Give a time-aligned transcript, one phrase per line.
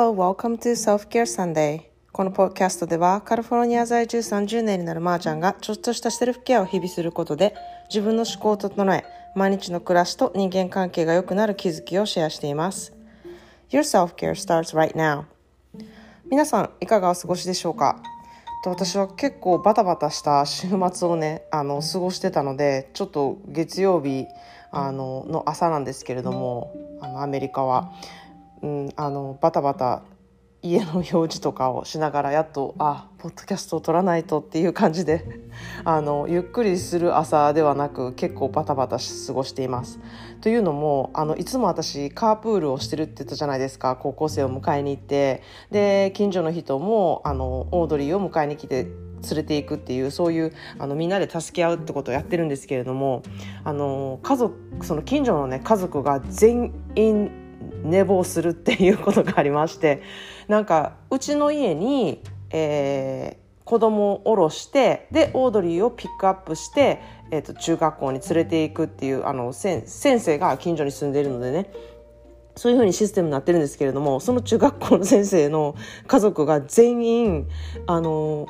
[0.00, 1.82] Hello, welcome to Self-Care Sunday.
[2.10, 7.54] このポッドキャストではカリフォルニア在住30年になるまーちゃんがちょっとしたセルフケアを日々することで
[7.90, 9.04] 自分の思考を整え
[9.36, 12.94] 毎日の暮らしと人間関係が良くなる気づきをシェアしています。
[13.68, 15.24] Your self-care starts right now.
[16.30, 18.02] 皆さんいかがお過ごしでしょうか？
[18.64, 24.24] 私は結構バタバタした週末をねあの過ごしてたのでちょっと月曜日
[24.70, 27.92] あのの朝なんですけれどもあのアメリカは、
[28.62, 30.02] うん、あのバタバタ
[30.62, 35.24] 家の用事とかをしながらやっとあポッドキャストを撮らないとっていう感じで
[35.84, 39.98] あのゆっくりする朝ではなく結構バタバタ過ごしています。
[40.42, 53.22] というのもあのいつも私カープールをしてるって言ったじゃないですか高校生を迎えに行ってで近所の人もあのオードリーを迎えに来て連れていくっていうそういうあのみんなで助け合うってことをやってるんですけれども
[53.64, 57.39] あの家族その近所のね家族が全員
[57.82, 60.02] 寝坊するっていうことがありまして
[60.48, 67.00] なんかうちの家に、えー、子供を降ろしてでオードリーをピックアップして、
[67.30, 71.70] えーと、中学校に連れていくっていうあの先生が近所に住んでいるのでね
[72.56, 77.48] そういうふうにシステムになってるんですけれどもその中学校の先生の家族が全員
[77.86, 78.46] あの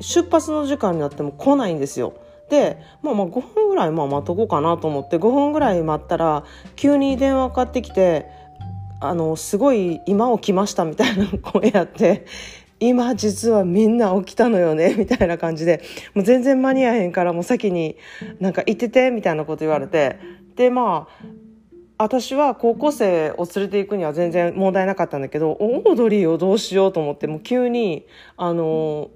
[0.00, 2.14] 出発の時間になっても来ないんですよ。
[2.50, 6.44] で、まあ、まあ5分ぐらいまあ待っとこうかなと思って5分ぐらい待ったら
[6.76, 8.26] 急に電話かかってきて
[9.00, 12.24] あのすごい今起きましたみたいな 声やって
[12.78, 15.82] 今実はみんな起きたのよねみたいな感じで
[16.14, 17.96] もう全然間に合えへんからもう先に
[18.38, 20.18] なんか行っててみたいなこと言われて
[20.56, 21.26] でまあ
[21.98, 29.10] 私は高校生を連れて行くには全然問題なかったんだけどオードリーをどうしようと思ってもう急にあの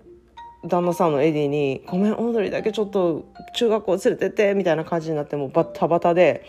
[0.65, 6.45] 旦那さんのエディに「ごめんオードリーだけちょっと中学校連れてって」みたいな感じになってもうバッタバタで。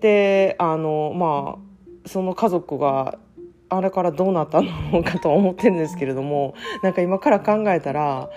[0.00, 3.18] であのまあその家族が
[3.70, 8.28] あれからどうなったのかと思ってるんですけれどもなんか今から考えたら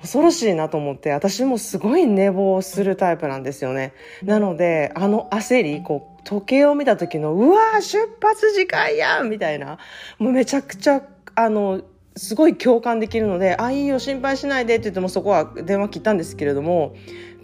[0.00, 3.92] 恐ろしいなと思って私もすごい寝坊するタイプなんですよね。
[4.22, 9.78] なのであの焦りこう時計を見た時のうわ出発時間やみたいな。
[10.18, 11.02] もうめちゃくちゃ
[11.34, 11.82] あの
[12.16, 16.94] すごい共感できるので「あいいよ心配しないで」って言ってもそこは電話切ったんですけれども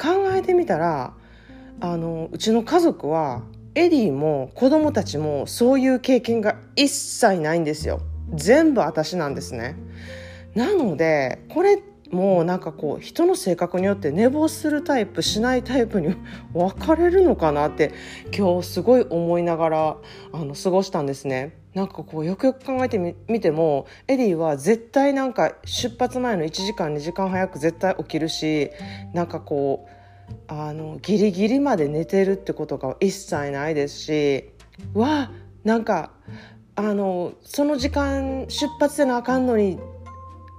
[0.00, 1.12] 考えてみたら
[1.80, 3.42] あのうちの家族は
[3.74, 8.00] エリーも子供たちもそういう経験が一切ないんですよ。
[8.34, 9.76] 全部私なんですね。
[10.54, 11.82] なのでこれ
[12.12, 16.14] もうなんかこう人の性格によって寝坊するタイプしないタイプに
[16.52, 17.92] 分かれるのかなって
[18.36, 19.96] 今日すごい思いながら
[20.32, 21.58] あの過ごしたんですね。
[21.74, 28.70] なんかこうよくよく考えてみてもエディは絶対なんか出発前の1時間2時間早く絶対起きるし
[29.14, 34.50] なんかこうあのギリギリまで寝てるってことが一切ないですし
[34.92, 35.30] わ
[35.64, 36.10] なんか
[36.76, 39.78] あのその時間出発せなあかんのに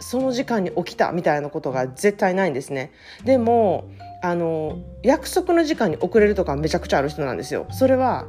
[0.03, 2.91] その時間に起きたみたいなことが絶対ないんですね。
[3.23, 3.85] でも
[4.21, 7.67] あの約束の時間に遅れるとかめちゃくちゃある人なんですよ。
[7.71, 8.27] それは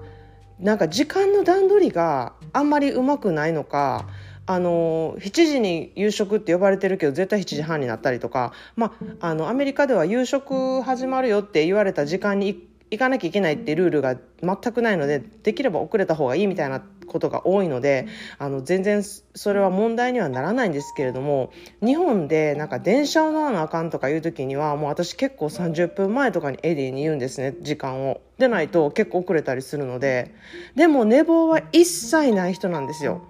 [0.58, 4.06] なんか時間の段取りがあんまりうまくないのか
[4.46, 18.06] あの7時に夕食って呼ばれてるけど絶対7時半になったりとか、まあ、あのアメリカでは夕食始まるよって言われた時間に行かなきゃいけないってルールが全くないのでできれば遅れた方がいいみたいなことが多いので
[18.38, 28.20] あの全然それは問題にはならないんですけれども日本でなんか電車を乗らなあかんとかいう時にはもう私結構30分前とかにエディに言うんですね時間を。
[28.38, 30.34] でないと結構遅れたりするので
[30.74, 33.22] でも寝坊は一切ない人なんですよ。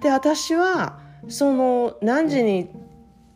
[0.00, 0.98] で私は
[1.28, 2.70] その何時に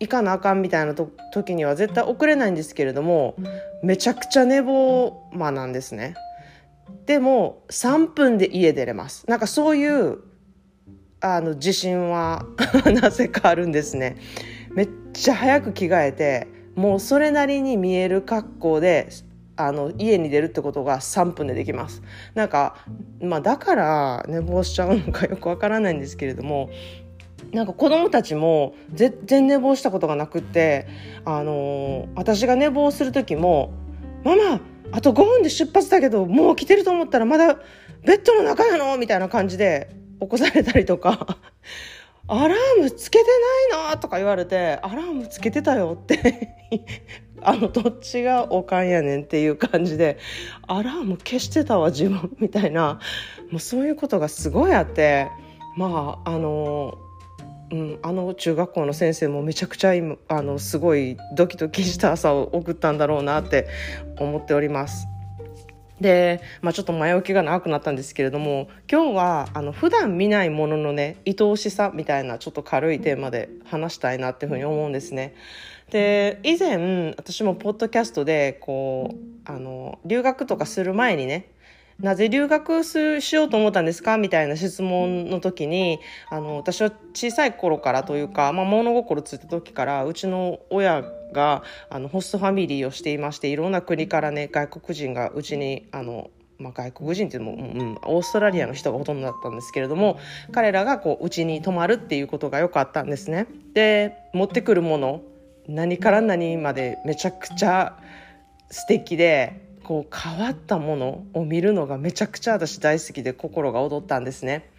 [0.00, 3.36] 行かなあかんみたいな時には絶対遅れないんですけれども
[3.82, 6.14] めちゃくちゃ寝坊魔なんですね。
[7.06, 9.28] でも3分で家出れます。
[9.28, 10.18] なんかそういう
[11.20, 12.46] あの自信は
[13.00, 14.16] なぜかあるんですね。
[14.74, 19.08] めっちゃ早く着替えてもうそれなりに見える格好で
[19.56, 22.02] あの家に出るってことが3分でできます。
[22.34, 22.76] なんか、
[23.20, 26.70] まあ、だから寝坊しちゃうのかよくわからないんですけれども
[27.52, 30.86] なんか子供たちも全然寝坊したことがなくって、
[31.24, 33.72] あのー、私が寝坊する時も
[34.24, 34.60] 「ママ
[34.92, 37.56] あと5分で出発だけどもう来てると思ったらまだ
[38.04, 39.90] ベッドの中やの?」みたいな感じで
[40.20, 41.38] 起こされたりとか
[42.28, 43.24] 「アラームつけて
[43.72, 46.54] ないの?」とか言われて「アラームつけてたよ」って
[47.42, 50.18] あのどっちがおかんやねんっていう感じで
[50.66, 53.00] アラーム消してたわ自分みたいな
[53.50, 55.28] もうそういうことがすごいあって
[55.76, 56.98] まああの
[57.70, 63.68] うん、あの中学校の先生もめちゃくちゃ今あのすごいドキドキした朝を送ったんだろうなって
[64.18, 65.06] 思っております。
[66.00, 75.34] で、まあ、ちょっと前置きが長くなったんですけれども今日はあの普段見ないもののね愛おしさみたいなちょっと軽いテーマで話したいなっていうふうに思うんですね。
[75.90, 81.52] で以前私もポッドキャストでこうあの留学とかする前にね
[82.00, 84.16] なぜ留学しようと思ったんですか？
[84.16, 86.00] みたいな質問の時に
[86.30, 91.02] あの私は小さい頃からというか、まあ、物心ついた時からうちの親
[91.32, 100.18] があのホストファミリーをしていましていろんな国からね外国人がうちにあのまあ、外国人っていうのも、うん、オーストラリアの人がほとんどだったんですけれども
[100.52, 103.46] 彼らがこううちに泊まるっていうことがよかったんですね。
[103.72, 105.22] で持ってくるもの
[105.68, 107.98] 何から何までめちゃくちゃ
[108.70, 114.70] 素敵でこう変わったものを見るのがめちゃくちゃ私大好きで心が躍ったんですね。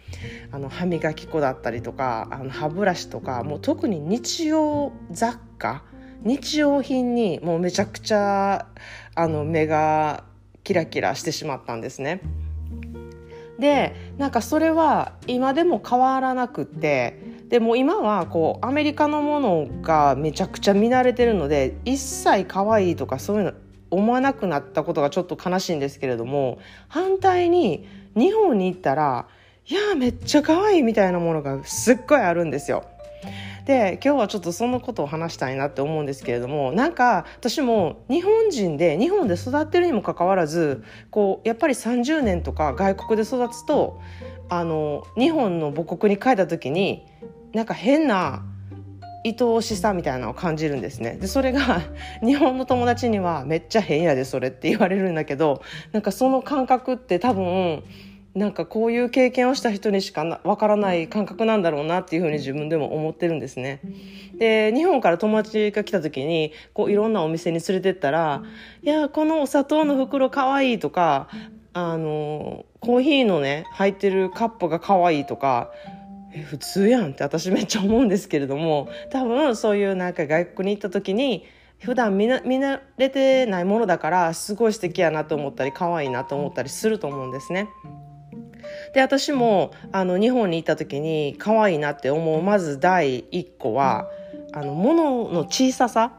[0.50, 5.82] あの歯磨き粉だったりとかあの歯ブラシとかもう特に日用雑貨
[6.24, 8.68] 日用品にもうめちゃくちゃ
[9.14, 10.24] あの目が
[10.64, 12.22] キラキラしてしまったんですね。
[13.58, 17.18] でなんかそれは今でも変わらなくって
[17.50, 23.52] でも今はこうアメリカのものがめちゃくちゃ見慣れてるので一切可愛いとかそういうの
[23.92, 26.58] 思わなくなったことがちょっと悲しいんですけれども
[26.88, 27.86] 反対に
[28.16, 29.26] 日本に行ったら
[29.66, 32.84] いやめっちゃ可愛いみたいなものがすっごいあるんですよ。
[33.66, 44.00] で今日はちょっとそのことを話したいなって思うんですけれどもなんか私も日本人で日本で育ってるにもかかわらずこうやっぱり30年とか外国で育つと
[44.48, 47.06] あの日本の母国に帰った時に
[47.52, 48.44] なんか変な
[49.24, 51.82] 愛おしさみたいなのを感じるんですねでそれが
[52.24, 57.82] 日本の友達にはめっちゃ変やでそれって言われるんだけどなんかその感覚って多分
[58.34, 63.80] なんかこういう経験をした人にしかわからない感覚なんだろうなっていうふうに自分でも思ってるんですね。
[64.38, 68.42] で、日本から友達が来た時に、こういろんなお店に連れてったら、
[68.82, 71.28] いや、このお砂糖の袋かわいいとか、
[71.74, 75.70] あの、コーヒーのね、入ってるカップがかわいいとか、
[76.34, 81.46] え普通やんって私めっちゃ思うんですけれども、多分そういうなんか外国に行った時に、
[81.80, 87.68] 普段見な見慣れてないものだからすごい素敵やなと思ったり可愛いなと思ったりすると思うんですね。
[88.94, 94.08] で私もあの日本に行った時に可愛いなって思うまず第一個は
[94.52, 96.12] あの物の小ささ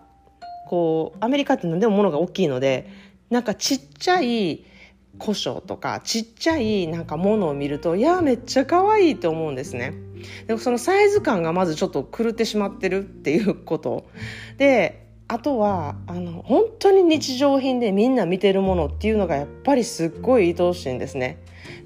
[0.67, 2.89] こうアメリカって何でも物が大きいので
[3.29, 4.65] なんかちっちゃい
[5.19, 9.93] 胡椒とかちっちゃいなんかものを見るといやめっちゃ可愛いって思うんですね。
[10.47, 14.05] でもそのサイズ感がまずちょっと狂ってしまってるっていうこと。
[14.57, 21.39] であとはあの本当に日常品でみんな見てるものっていうのがやっぱりすっごい愛おしいんですね。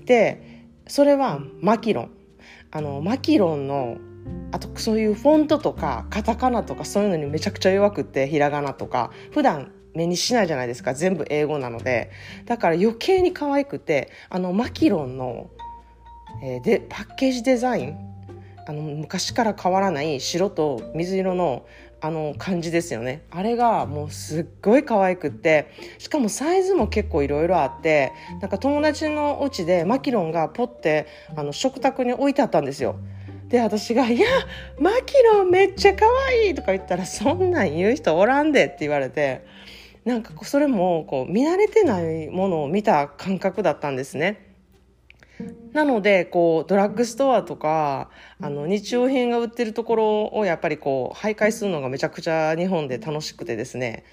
[0.06, 2.12] でそれはマキロン。
[2.72, 3.98] あのマキロンの
[4.52, 10.94] あとそういうフォントとかカタカナとかそういうのにめちゃくちゃ弱くってひらがなとか普段目にしないじゃないですか。
[10.94, 12.12] 全部英語なので。
[12.46, 15.50] だから余計に可愛くてあのマキロンの、
[16.44, 17.98] えー、でパッケージデザイン
[18.68, 21.66] あの昔から変わらない白と水色の
[22.00, 23.24] あの感じですよね。
[23.32, 32.98] あれがもうすっごい可愛くってしかもサイズも結構いろいろあってなんか友達のお家でマキロンがポッてあの食卓に置いてあったんですよ。
[33.48, 34.28] で私が「いや
[34.80, 39.57] マキロンめっちゃ可愛いとか言ったら「そんなん言う人おらんで」って言われて。
[40.08, 44.56] なんかそれもこう見慣れてないものを見た感覚だったんですね。
[45.74, 48.10] なのでこうドラッグストアとか
[48.42, 54.06] あの日用品が売ってるところをやっぱりこう徘徊するのがめちゃくちゃ日本で楽しくてですね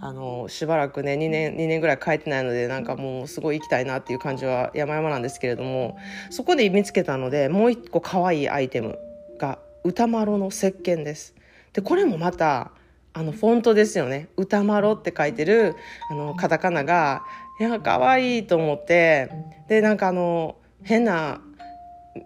[0.00, 5.96] あのしばらくね2年 ,2 年ぐらい帰ってないのでなんかもうすごい行きたいなっていう感じは山々なんですけれども
[6.30, 8.98] そこで見つけたのでもう一個可愛いアイテム
[9.38, 11.36] が歌丸の石鹸です。
[11.72, 12.72] でこれもまた
[13.16, 15.74] あのフォントですよね歌丸って書いてる
[16.10, 17.22] あのカタカナが
[17.58, 19.30] いや可愛いと思って
[19.68, 21.40] でなんかあの変な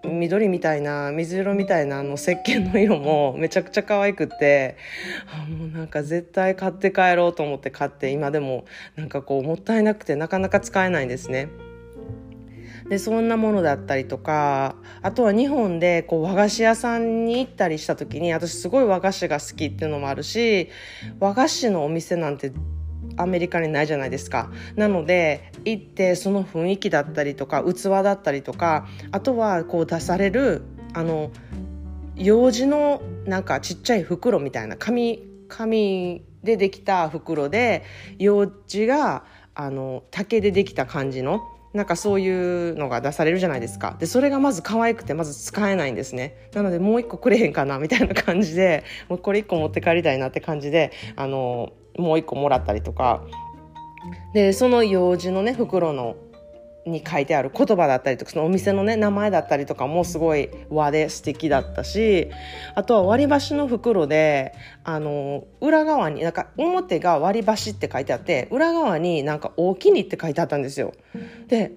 [0.05, 4.77] 緑みたいな水色みたいなあの石鹸の色もめちゃくちゃ可愛くって
[5.33, 8.65] あもうなんか絶対買って帰ろうと思って買って今でも
[8.97, 11.70] なんかこうもったいなくてなかなか使えないんですね。
[12.91, 20.69] でそんなものだったりとかあとは日本でこう和菓子屋さんに行ったりした時に私すごい和菓子が好きっていうのもあるし
[21.21, 22.53] 和菓子のお店なんて
[23.17, 24.51] アメリカにないじゃないですか。
[24.75, 31.31] なので行ってその雰囲気だったりとか器だったりとかあとはこう出されるあの
[32.17, 37.85] 用紙のなんかちっちゃい袋みたいな紙紙でできた袋で
[38.19, 41.41] 用紙があの竹でできた感じの
[41.73, 43.97] なんかそういうのが出されるじゃないですか。
[44.01, 46.49] で、それがまず可愛くて、まず使えないんですね。
[46.53, 53.23] なので、もう一個くれへんかな、みたいな感じで、 もうこれ一個持って帰りたいなって感じで、あの、もう一個もらったりとか
[54.35, 56.17] で、その用事のね、袋の
[56.87, 62.31] に書いてある言葉だったりとかそのお店のね名前だったりとかもすごい和で素敵だったし
[62.75, 70.93] あとは割り箸の袋であの裏側になんか表が割り箸って書いてあって裏側になんか「大きに」って書いてあったんですよ。
[71.49, 71.73] で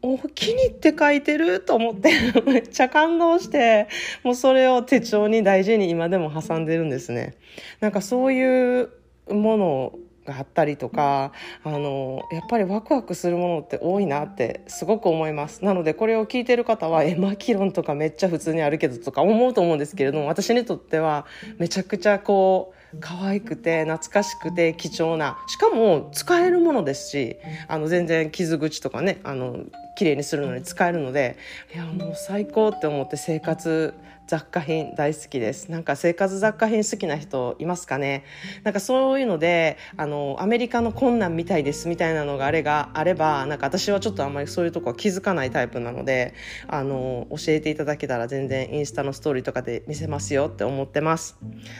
[0.00, 2.10] 大きにって書いてると思って
[2.46, 3.88] めっちゃ感動して
[4.22, 7.34] もうそれを手帳に大事に今でも挟んでるんですね。
[7.80, 8.90] なんかそういう
[9.28, 9.92] もの
[10.28, 11.32] があったりとか
[11.64, 15.64] あのやっぱりワクワクするものって多いなってすごく思います。
[15.64, 21.26] なのでこれを聞いてる方は「えマキロンとかめっちゃ普通にあるけど」とか思うと思うんですけれども私にとっては
[21.58, 29.64] めちゃくちゃこう可愛くて懐かしくて貴重なしかも使えるものですしあの全然傷口とかねあの
[29.98, 31.36] 綺麗にするのに使えるので
[31.74, 33.94] いやもう最高って思って生活
[34.28, 35.70] 雑貨品大好きです。
[35.70, 38.24] なんか生活雑貨品好きな人いますかね？
[38.62, 46.34] なんかそういうので、あの、アメリカのこんなん見たいですみたいなのがあれがあれば、なんか私はちょっとあんまりそういうとこは気づかないタイプなので、
[46.66, 51.38] あの、教えていただけたら全然インスタのストーリーとかで見せますよって思ってます。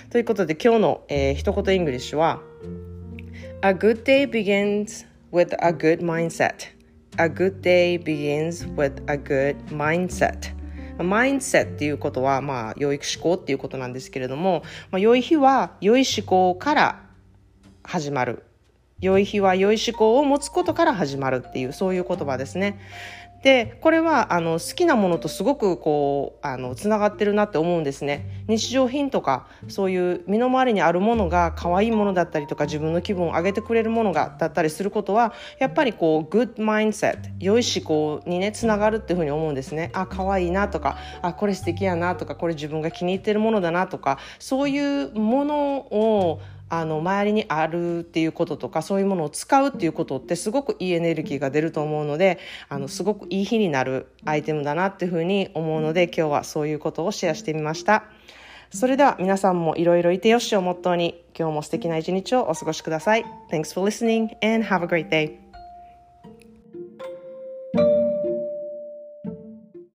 [0.09, 2.41] ということで今日の、えー、一言イングリッシュは、
[3.61, 6.78] A good day begins with a good mindset.
[7.21, 10.55] A good day begins with a good mindset.
[11.03, 17.03] mindset っていうことは、まあ、良い思考っていうことなんですけれども、まあ、良い日は良い思考から
[17.83, 18.45] 始まる。
[19.01, 22.79] 良い日は良い思考を持つことから始まるっていう、そういう言葉ですね。
[23.43, 28.45] でこれはあの好きなものとすごくこうあのつながってるなって思うんですね。
[28.49, 39.91] 日常品とかそういう身の回りにあるものが可愛いものだったりとか自分の気分を上げてくれるものがだったりすることはやっぱりこうグッドマインセット良い思考にねつながるっていうふうに思うんですね。
[39.93, 58.05] あ可愛いなとかあこれ素敵やなとかこれ自分が気に入ってるものだなとかそういうものをあの周りにあるっていうこととかそういうものを使うっていうことってすごくいいエネルギーが出ると思うのであのすごくいい日になるアイテムだなっていうふうに思うので今日はそういうことをシェアしてみました。
[58.71, 63.25] それでは皆さんもいろいろいてよしをモットーに今日も素敵な一日をお過ごしください。
[63.51, 65.48] Thanks for listening and have a great day